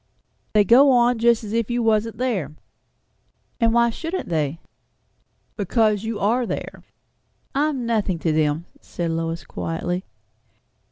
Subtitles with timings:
[0.53, 2.55] "They go on just as if you wasn't there!"
[3.59, 4.59] "And why shouldn't they?"
[5.55, 6.81] "Because you are there."
[7.53, 10.03] "I am nothing to them," said Lois quietly.